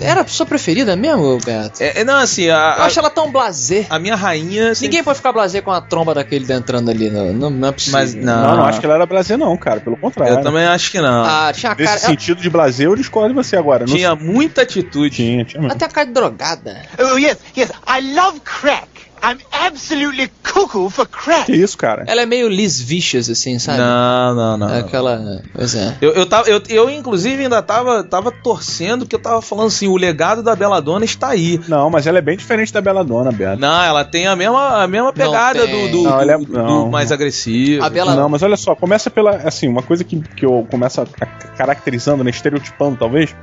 [0.00, 1.82] era a sua preferida mesmo, Beto?
[1.82, 3.86] É, é, não, assim, a, Eu acho ela tão blasé.
[3.88, 4.74] a minha rainha.
[4.74, 7.72] sempre- Ninguém pode ficar blasé com a tromba daquele entrando ali, não, não, não é
[7.72, 7.98] possível.
[8.00, 8.42] Mas não.
[8.42, 9.80] Não, não acho que ela era prazer, não, cara.
[9.80, 10.34] Pelo contrário.
[10.38, 11.24] Eu também acho que não.
[11.24, 11.98] Ah, tinha Nesse cara.
[11.98, 13.86] sentido de blazer, eu discordo de você agora.
[13.86, 15.14] Não tinha muita atitude.
[15.16, 15.72] Tinha, tinha mesmo.
[15.74, 16.82] Até a cara de drogada.
[16.98, 17.70] Oh, yes, yes.
[17.88, 18.88] I love crack.
[19.22, 21.46] I'm absolutely cuckoo for crack.
[21.46, 22.04] Que isso, cara?
[22.06, 23.78] Ela é meio Liz Vicious, assim, sabe?
[23.78, 24.74] Não, não, não.
[24.74, 25.42] É Aquela.
[25.54, 25.96] Pois é.
[26.00, 29.86] Eu, eu, tava, eu, eu, inclusive, ainda tava, tava torcendo que eu tava falando assim:
[29.88, 31.60] o legado da Belladonna está aí.
[31.68, 33.60] Não, mas ela é bem diferente da Belladonna, Beto.
[33.60, 36.86] Não, ela tem a mesma, a mesma pegada do, do, Não, ela é- do- do
[36.88, 37.84] mais agressivo.
[37.84, 39.32] A Bela- Não, mas olha só, começa pela.
[39.36, 43.34] Assim, uma coisa que, que eu começo a, a- caracterizando, né, estereotipando talvez,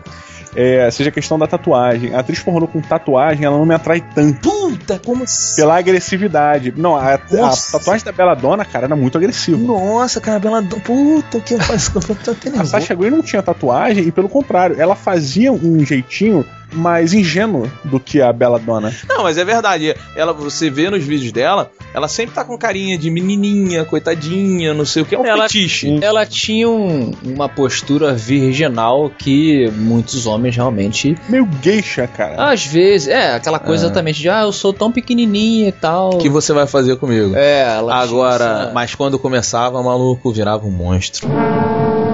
[0.57, 2.15] é, seja a questão da tatuagem.
[2.15, 4.49] A atriz pornô com tatuagem, ela não me atrai tanto.
[4.49, 5.61] Puta, como assim?
[5.61, 6.73] Pela agressividade.
[6.75, 7.77] Não, a, a Nossa.
[7.77, 9.59] tatuagem da Belladonna, cara, era muito agressiva.
[9.59, 10.81] Nossa, cara, a Belladonna.
[10.81, 11.91] Puta, que faz.
[11.93, 12.65] Eu tô até A.
[12.65, 17.99] Sasha Grey não tinha tatuagem e, pelo contrário, ela fazia um jeitinho mais ingênuo do
[17.99, 18.93] que a Belladonna.
[19.09, 19.95] Não, mas é verdade.
[20.15, 24.85] Ela, você vê nos vídeos dela, ela sempre tá com carinha de menininha, coitadinha, não
[24.85, 25.15] sei o que.
[25.15, 25.97] É um Ela- fetiche.
[26.01, 31.15] Ela tinha um- uma postura virginal que muitos homens realmente.
[31.29, 32.51] Meio geisha, cara.
[32.51, 33.87] Às vezes, é, aquela coisa É.
[33.87, 36.15] exatamente de, ah, eu sou tão pequenininha e tal.
[36.15, 37.33] O que você vai fazer comigo?
[37.35, 41.27] É, ela tinha Agora, essa- mas quando começava, maluco, virava um monstro.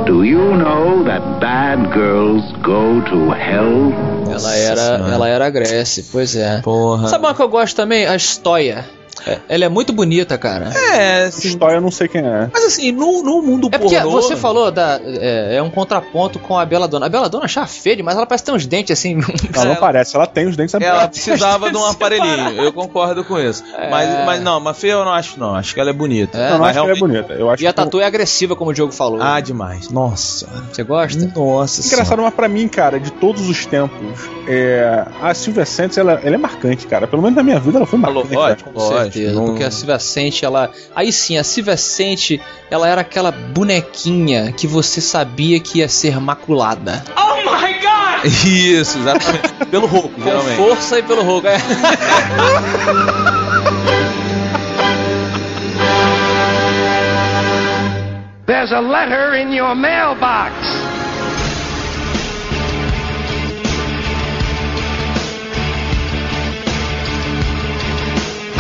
[0.06, 4.13] Do you know that bad girls go to hell?
[4.36, 5.14] Ela era, Senhora.
[5.14, 6.62] ela era Grécia, pois é.
[6.62, 7.08] Porra.
[7.08, 8.06] Sabe uma que eu gosto também?
[8.06, 8.86] A Stoia.
[9.26, 10.70] É, ela é muito bonita, cara.
[10.94, 12.50] É, assim, História eu não sei quem é.
[12.52, 14.12] mas assim, no, no mundo É porque pornô...
[14.22, 15.00] você falou da.
[15.04, 17.06] É, é um contraponto com a Belladonna.
[17.06, 19.20] A Belladonna achava feia, mas ela parece ter uns dentes assim.
[19.54, 21.22] Ela não parece, ela tem os dentes Ela abertos.
[21.24, 23.64] precisava de um aparelhinho, eu concordo com isso.
[23.78, 23.90] É.
[23.90, 25.56] Mas, mas não, mas feia eu não acho, não.
[25.56, 26.38] Acho que ela é bonita.
[26.38, 26.50] É?
[26.52, 27.34] Não, não acho que ela é bonita.
[27.34, 29.22] Eu acho E a que- tatu é agressiva, como o Diogo falou.
[29.22, 29.90] Ah, demais.
[29.90, 30.48] Nossa.
[30.72, 31.32] Você gosta?
[31.36, 31.86] Nossa.
[31.88, 35.06] Engraçado, mas pra mim, cara, de todos os tempos, é...
[35.22, 37.08] a Silvia Santos, ela, ela é marcante, cara.
[37.08, 38.34] Pelo menos na minha vida ela foi marcante.
[38.36, 39.13] lógico, Com lógico.
[39.14, 39.36] Certeza.
[39.36, 40.72] Não- Porque a Silvia Sente, ela.
[40.96, 46.20] Aí sim, a Silvia Sente, ela era aquela bonequinha que você sabia que ia ser
[46.20, 47.04] maculada.
[47.16, 48.26] Oh my god!
[48.46, 49.54] Isso, exatamente.
[49.72, 50.58] Pelo roubo, Com geralmente.
[50.58, 51.48] força e pelo rogo.
[51.48, 51.58] É.
[58.46, 60.54] There's a letter in your mailbox.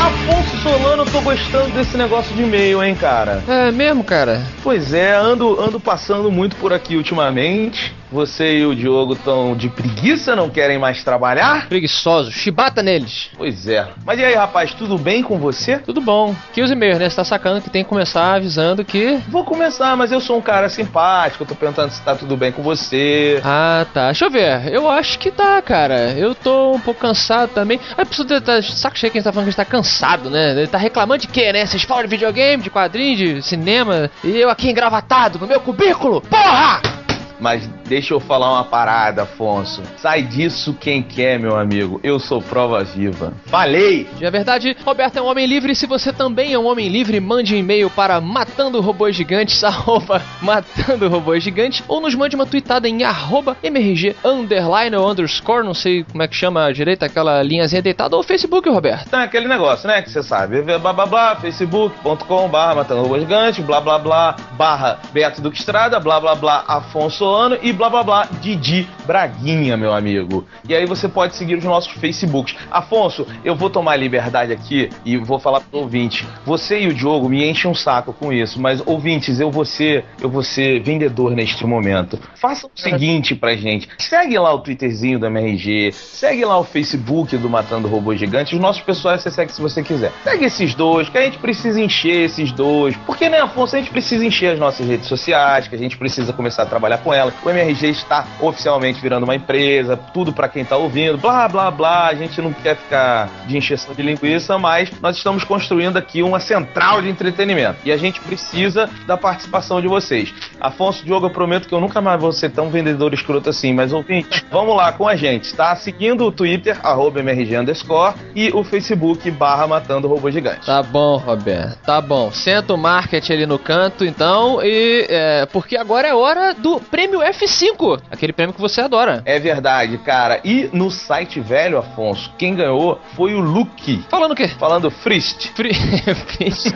[0.03, 3.41] Afonso Solano, eu tô gostando desse negócio de e-mail, hein, cara?
[3.47, 4.45] É mesmo, cara?
[4.61, 7.95] Pois é, ando, ando passando muito por aqui ultimamente.
[8.13, 11.67] Você e o Diogo estão de preguiça, não querem mais trabalhar?
[11.67, 13.31] Preguiçoso, chibata neles.
[13.35, 13.87] Pois é.
[14.05, 15.79] Mas e aí, rapaz, tudo bem com você?
[15.79, 16.35] Tudo bom.
[16.53, 17.09] Que os e-mails, né?
[17.09, 19.19] Você tá sacando que tem que começar avisando que.
[19.29, 22.51] Vou começar, mas eu sou um cara simpático, eu tô perguntando se tá tudo bem
[22.51, 23.41] com você.
[23.43, 24.05] Ah, tá.
[24.05, 24.71] Deixa eu ver.
[24.71, 26.11] Eu acho que tá, cara.
[26.11, 27.79] Eu tô um pouco cansado também.
[27.97, 29.77] A pessoa tá, tá saco cheio que a gente tá falando que a gente tá
[29.77, 30.51] cansado, né?
[30.51, 31.65] Ele tá reclamando de quê, né?
[31.65, 34.11] Vocês falam de videogame, de quadrinho, de cinema.
[34.23, 36.21] E eu aqui engravatado no meu cubículo.
[36.21, 36.92] Porra!
[37.39, 39.81] Mas deixa eu falar uma parada, Afonso.
[39.97, 41.99] Sai disso quem quer, meu amigo.
[42.03, 43.33] Eu sou prova viva.
[43.45, 44.07] Falei!
[44.17, 45.75] De verdade, Roberto é um homem livre.
[45.75, 50.21] Se você também é um homem livre, mande um e-mail para matando robôs gigantes, arroba
[50.41, 55.73] matando robôs gigantes, ou nos mande uma tweetada em arroba mrg underline ou underscore, não
[55.73, 59.05] sei como é que chama a direita, aquela linhazinha deitada, ou Facebook, Roberto.
[59.07, 60.01] Então é aquele negócio, né?
[60.01, 60.61] Que você sabe.
[60.61, 65.99] Blá blá blá, facebook.com barra matando robô gigante, blá blá blá, barra Beto Duque Estrada,
[65.99, 70.45] blá blá blá Afonso Ano e blá blá blá Didi Braguinha, meu amigo.
[70.67, 72.55] E aí você pode seguir os nossos Facebooks.
[72.71, 76.25] Afonso, eu vou tomar liberdade aqui e vou falar pro ouvinte.
[76.45, 80.05] Você e o Diogo me enchem um saco com isso, mas ouvintes, eu vou ser,
[80.21, 82.19] eu vou ser vendedor neste momento.
[82.35, 83.89] Faça o seguinte pra gente.
[83.97, 88.55] Segue lá o Twitterzinho do MRG, segue lá o Facebook do Matando Robô Gigante.
[88.55, 90.11] Os nossos pessoais você segue se você quiser.
[90.23, 92.95] Segue esses dois, que a gente precisa encher esses dois.
[93.05, 96.33] Porque, né, Afonso, a gente precisa encher as nossas redes sociais, que a gente precisa
[96.33, 97.33] começar a trabalhar com elas.
[97.43, 102.07] O MRG está oficialmente virando uma empresa, tudo pra quem tá ouvindo, blá blá blá.
[102.07, 106.39] A gente não quer ficar de encheção de linguiça, mas nós estamos construindo aqui uma
[106.39, 110.33] central de entretenimento e a gente precisa da participação de vocês.
[110.59, 113.91] Afonso Diogo, eu prometo que eu nunca mais vou ser tão vendedor escroto assim, mas
[113.91, 115.75] ouvinte, vamos lá com a gente, tá?
[115.75, 120.65] Seguindo o Twitter, arroba MRG underscore, e o Facebook, barra Matando Robô Gigante.
[120.65, 121.77] Tá bom, Roberto.
[121.79, 122.31] Tá bom.
[122.31, 125.05] Senta o marketing ali no canto, então, e.
[125.09, 129.21] É, porque agora é hora do prêmio F5 aquele prêmio que você adora.
[129.25, 130.39] É verdade, cara.
[130.43, 134.03] E no site velho, Afonso, quem ganhou foi o Luke.
[134.09, 134.47] Falando o quê?
[134.47, 135.49] Falando Frist.
[135.55, 135.73] Fri...
[136.27, 136.67] Frist.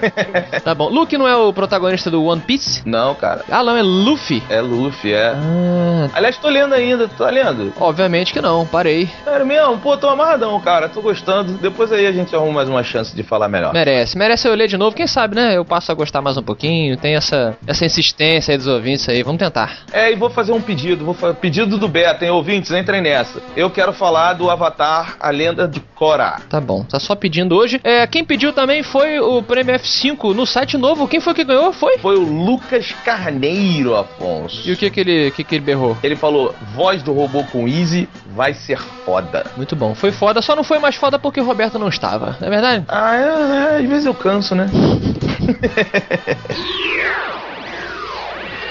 [0.63, 0.90] tá bom.
[0.90, 2.82] Luke não é o protagonista do One Piece?
[2.86, 3.44] Não, cara.
[3.50, 4.44] Ah, não, é Luffy.
[4.50, 5.34] É Luffy, é.
[5.36, 6.10] Ah.
[6.13, 7.74] Aliás, tô lendo ainda, tô lendo.
[7.80, 9.10] Obviamente que não, parei.
[9.24, 9.78] Sério mesmo?
[9.78, 10.90] Pô, tô amarradão, cara.
[10.90, 11.54] Tô gostando.
[11.54, 13.74] Depois aí a gente arruma mais uma chance de falar melhor.
[13.74, 14.18] Merece.
[14.18, 14.96] Merece eu ler de novo.
[14.96, 15.56] Quem sabe, né?
[15.56, 16.98] Eu passo a gostar mais um pouquinho.
[16.98, 19.24] Tem essa, essa insistência aí dos ouvintes aí.
[19.24, 19.78] Vamos tentar.
[19.92, 21.06] É, e vou fazer um pedido.
[21.06, 22.32] Vou fazer pedido do Beta, hein?
[22.32, 23.41] Ouvintes, entrem nessa.
[23.56, 26.41] Eu quero falar do Avatar, a lenda de Korra.
[26.49, 27.80] Tá bom, tá só pedindo hoje.
[27.84, 31.08] É, quem pediu também foi o prêmio F5 no site novo.
[31.08, 31.71] Quem foi que ganhou?
[31.71, 31.97] Foi?
[31.99, 34.67] Foi o Lucas Carneiro, Afonso.
[34.67, 35.97] E o que que ele, que que ele berrou?
[36.03, 39.45] Ele falou: voz do robô com Easy vai ser foda.
[39.56, 42.47] Muito bom, foi foda, só não foi mais foda porque o Roberto não estava, não
[42.47, 42.86] é verdade?
[42.88, 44.69] Ah, é, é, às vezes eu canso, né?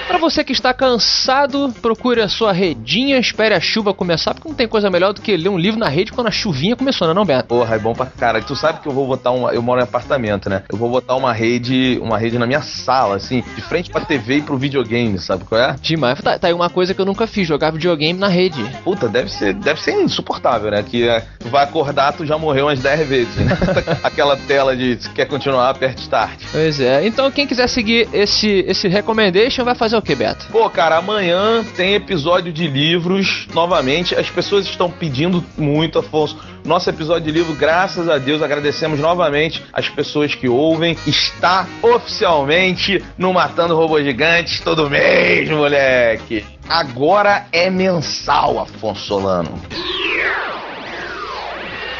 [0.06, 4.54] Para você que está cansado, procure a sua redinha, espere a chuva começar, porque não
[4.54, 7.12] tem coisa melhor do que ler um livro na rede quando a chuvinha começou, não
[7.12, 7.48] é não, Beto?
[7.48, 8.40] Porra, é bom pra cara.
[8.40, 9.52] Tu sabe que eu vou botar uma.
[9.52, 10.62] Eu moro em apartamento, né?
[10.70, 14.36] Eu vou botar uma rede, uma rede na minha sala, assim, de frente pra TV
[14.36, 15.74] e pro videogame, sabe qual é?
[15.82, 16.20] Demais.
[16.20, 18.62] Tá, tá aí uma coisa que eu nunca fiz, jogar videogame na rede.
[18.84, 20.84] Puta, deve ser, deve ser insuportável, né?
[20.84, 23.58] Que é, tu vai acordar, tu já morreu umas 10 vezes, né?
[24.04, 26.40] Aquela tela de se quer continuar, aperte start.
[26.52, 27.04] Pois é.
[27.04, 30.46] Então quem quiser seguir esse, esse recommendation vai fazer o que, Beto?
[30.50, 34.14] Pô, cara, amanhã tem episódio de livros novamente.
[34.14, 36.38] As pessoas estão pedindo muito, Afonso.
[36.64, 40.96] Nosso episódio de livro, graças a Deus, agradecemos novamente as pessoas que ouvem.
[41.06, 46.44] Está oficialmente no Matando Robôs Gigantes todo mês, moleque.
[46.68, 49.60] Agora é mensal, Afonso Solano.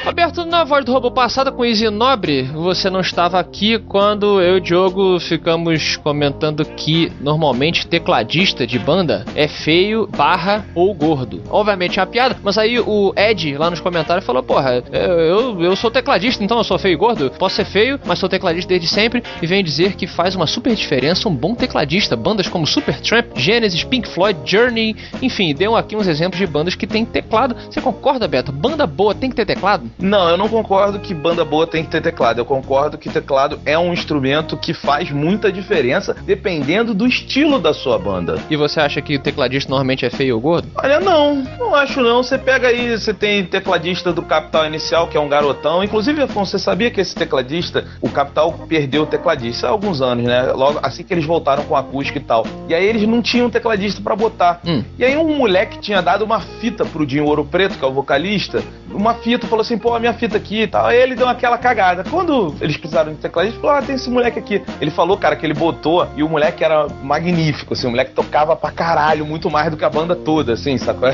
[0.06, 4.54] Roberto, na voz do robô passada com Easy Nobre, você não estava aqui quando eu
[4.54, 11.42] e o Diogo ficamos comentando que normalmente tecladista de banda é feio, barra ou gordo.
[11.50, 15.74] Obviamente é uma piada, mas aí o Ed lá nos comentários falou: Porra, eu, eu
[15.74, 17.28] sou tecladista, então eu sou feio e gordo?
[17.36, 20.72] Posso ser feio, mas sou tecladista desde sempre e vem dizer que faz uma super
[20.76, 22.14] diferença um bom tecladista.
[22.14, 26.86] Bandas como Supertramp, Genesis, Pink Floyd, Journey, enfim, deu aqui uns exemplos de bandas que
[26.86, 27.56] tem teclado.
[27.68, 28.52] Você concorda, Beto?
[28.52, 29.90] Banda boa tem que ter teclado?
[29.98, 32.38] Não, eu não concordo que banda boa tem que ter teclado.
[32.38, 37.72] Eu concordo que teclado é um instrumento que faz muita diferença dependendo do estilo da
[37.72, 38.38] sua banda.
[38.50, 40.68] E você acha que o tecladista normalmente é feio ou gordo?
[40.76, 42.22] Olha, não, não acho não.
[42.22, 45.82] Você pega aí, você tem tecladista do Capital Inicial, que é um garotão.
[45.82, 50.24] Inclusive, Afonso, você sabia que esse tecladista, o Capital perdeu o tecladista há alguns anos,
[50.24, 50.52] né?
[50.52, 52.46] Logo assim que eles voltaram com acústica e tal.
[52.68, 54.60] E aí eles não tinham tecladista para botar.
[54.66, 54.84] Hum.
[54.98, 57.92] E aí um moleque tinha dado uma fita pro Dinho Ouro Preto, que é o
[57.92, 60.86] vocalista, uma fita, falou assim, pô, a minha fita aqui e tal.
[60.86, 62.02] Aí ele deu aquela cagada.
[62.02, 64.60] Quando eles precisaram de tecladista, falou, ah, tem esse moleque aqui.
[64.80, 68.56] Ele falou, cara, que ele botou e o moleque era magnífico, assim, o moleque tocava
[68.56, 71.08] pra caralho, muito mais do que a banda toda, assim, sacou?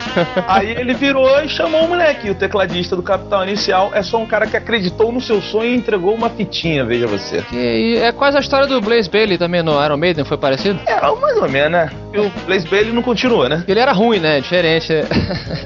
[0.48, 2.28] Aí ele virou e chamou o moleque.
[2.28, 5.70] E o tecladista do Capital Inicial é só um cara que acreditou no seu sonho
[5.70, 7.44] e entregou uma fitinha, veja você.
[7.52, 10.80] E é quase a história do Blaze Bailey também no Iron Maiden, foi parecido?
[10.86, 12.03] É, mais ou menos, né?
[12.14, 13.64] E o Blaze Bailey não continua, né?
[13.66, 14.40] Ele era ruim, né?
[14.40, 14.92] Diferente.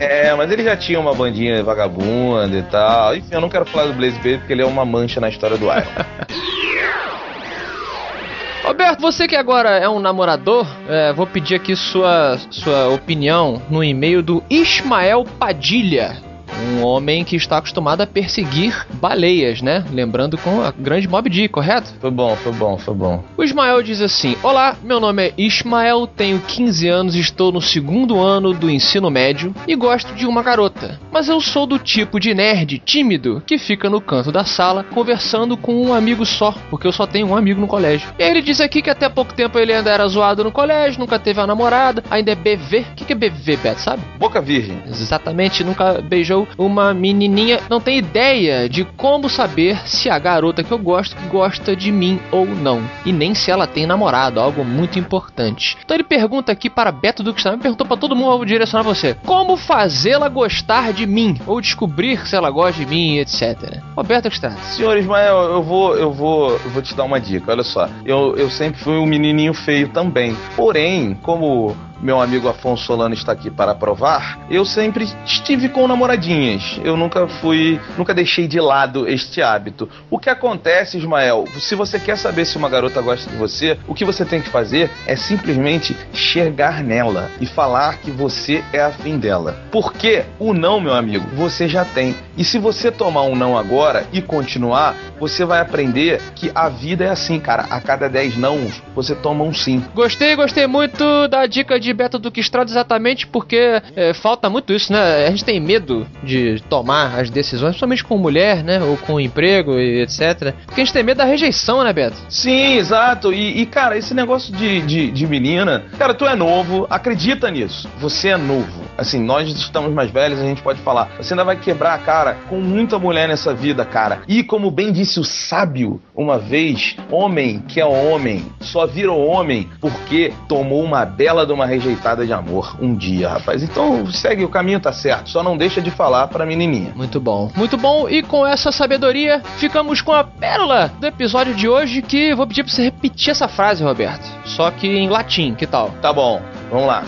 [0.01, 3.17] É, mas ele já tinha uma bandinha vagabunda e tal.
[3.17, 5.59] Enfim, eu não quero falar do Blaze Bailey porque ele é uma mancha na história
[5.59, 5.83] do Iron.
[8.63, 13.83] Roberto, você que agora é um namorador, é, vou pedir aqui sua, sua opinião no
[13.83, 16.17] e-mail do Ismael Padilha.
[16.59, 19.85] Um homem que está acostumado a perseguir baleias, né?
[19.92, 21.92] Lembrando com a grande Mob Dick, correto?
[22.01, 23.25] Foi bom, foi bom, foi bom.
[23.37, 28.21] O Ismael diz assim: Olá, meu nome é Ismael, tenho 15 anos, estou no segundo
[28.21, 30.99] ano do ensino médio e gosto de uma garota.
[31.12, 35.57] Mas eu sou do tipo de nerd tímido que fica no canto da sala conversando
[35.57, 38.09] com um amigo só, porque eu só tenho um amigo no colégio.
[38.18, 41.01] E aí ele diz aqui que até pouco tempo ele ainda era zoado no colégio,
[41.01, 42.81] nunca teve uma namorada, ainda é BV.
[42.81, 44.03] O que, que é BV, Beto, sabe?
[44.18, 44.83] Boca Virgem.
[44.87, 47.61] Exatamente, nunca beijou uma menininha.
[47.69, 52.21] Não tem ideia de como saber se a garota que eu gosto gosta de mim
[52.31, 52.83] ou não.
[53.05, 55.77] E nem se ela tem namorado, algo muito importante.
[55.85, 58.83] Então ele pergunta aqui para Beto Duque também perguntou para todo mundo, eu vou direcionar
[58.83, 59.17] você.
[59.25, 61.39] Como fazê-la gostar de mim?
[61.47, 63.81] Ou descobrir se ela gosta de mim, etc.
[63.97, 64.57] Roberto Estrada.
[64.63, 67.53] Senhor Ismael, eu vou, eu vou, eu vou te dar uma dica.
[67.53, 70.37] Olha só, eu, eu sempre fui um menininho feio também.
[70.57, 76.81] Porém, como meu amigo Afonso Solano está aqui para provar, eu sempre estive com namoradinhas.
[76.85, 79.89] Eu nunca fui, nunca deixei de lado este hábito.
[80.11, 83.95] O que acontece, Ismael, se você quer saber se uma garota gosta de você, o
[83.95, 89.19] que você tem que fazer é simplesmente chegar nela e falar que você é afim
[89.19, 89.57] dela.
[89.71, 92.15] Porque o não, meu amigo, você já tem.
[92.37, 97.05] E se você tomar um não agora e continuar, você vai aprender que a vida
[97.05, 97.67] é assim, cara.
[97.71, 99.85] A cada 10 não, você toma um sim.
[99.94, 104.93] Gostei, gostei muito da dica de Beto Duque Estrada, exatamente porque é, falta muito isso,
[104.93, 105.27] né?
[105.27, 108.83] A gente tem medo de tomar as decisões, principalmente com mulher, né?
[108.83, 110.55] Ou com emprego e etc.
[110.67, 112.17] Porque a gente tem medo da rejeição, né, Beto?
[112.29, 113.33] Sim, exato.
[113.33, 117.89] E, e, cara, esse negócio de, de, de menina, cara, tu é novo, acredita nisso.
[117.99, 118.85] Você é novo.
[118.97, 121.11] Assim, nós estamos mais velhos, a gente pode falar.
[121.19, 124.23] Você ainda vai quebrar a cara com muita mulher nessa vida, cara.
[124.27, 129.69] E como bem disse o sábio uma vez, homem que é homem só vira homem
[129.81, 133.62] porque tomou uma bela de uma rejeitada de amor um dia, rapaz.
[133.62, 135.31] Então segue o caminho, tá certo.
[135.31, 136.92] Só não deixa de falar pra menininha.
[136.94, 137.50] Muito bom.
[137.54, 138.08] Muito bom.
[138.08, 142.64] E com essa sabedoria, ficamos com a pérola do episódio de hoje que vou pedir
[142.64, 144.26] pra você repetir essa frase, Roberto.
[144.44, 145.90] Só que em latim, que tal?
[146.02, 146.42] Tá bom.
[146.70, 147.04] Vamos lá.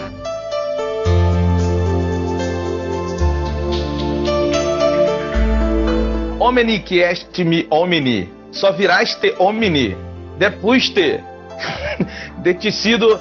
[6.39, 9.95] Omni que est mi omni, só viraste omni,
[10.39, 11.21] depois te
[12.43, 13.21] de tecido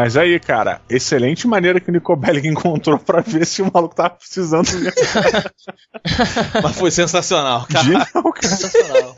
[0.00, 3.94] Mas aí, cara, excelente maneira que o Nico Bellic encontrou pra ver se o maluco
[3.94, 4.66] tava precisando.
[6.62, 7.84] Mas foi sensacional, cara.
[7.84, 8.48] Genial, cara.
[8.48, 9.14] Sensacional.